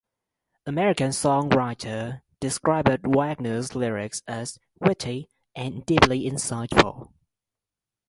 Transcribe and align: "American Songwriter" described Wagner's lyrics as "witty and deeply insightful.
"American 0.65 1.11
Songwriter" 1.11 2.23
described 2.39 3.01
Wagner's 3.05 3.75
lyrics 3.75 4.23
as 4.27 4.57
"witty 4.79 5.29
and 5.55 5.85
deeply 5.85 6.27
insightful. 6.27 7.11